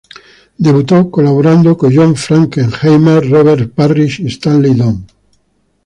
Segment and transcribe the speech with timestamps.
[0.57, 5.05] Debutó colaborando con John Frankenheimer, Robert Parrish y Stanley Donen.